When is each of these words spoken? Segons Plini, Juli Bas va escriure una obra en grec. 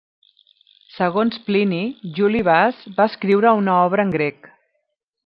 Segons 0.93 1.35
Plini, 1.49 1.81
Juli 2.19 2.41
Bas 2.47 2.79
va 2.97 3.07
escriure 3.13 3.53
una 3.63 3.77
obra 3.83 4.07
en 4.09 4.15
grec. 4.17 4.51